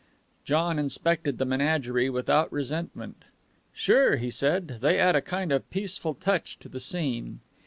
John 0.45 0.79
inspected 0.79 1.37
the 1.37 1.45
menagerie 1.45 2.09
without 2.09 2.51
resentment. 2.51 3.23
"Sure!" 3.71 4.15
he 4.15 4.31
said. 4.31 4.79
"They 4.81 4.97
add 4.97 5.15
a 5.15 5.21
kind 5.21 5.51
of 5.51 5.69
peaceful 5.69 6.15
touch 6.15 6.57
to 6.61 6.67
the 6.67 6.79
scene." 6.79 7.39